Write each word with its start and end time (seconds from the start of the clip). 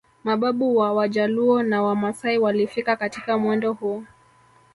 Mababu 0.23 0.77
wa 0.77 0.93
Wajaluo 0.93 1.63
na 1.63 1.81
Wamasai 1.83 2.37
walifika 2.37 2.95
katika 2.95 3.37
mwendo 3.37 3.73
huu 3.73 4.03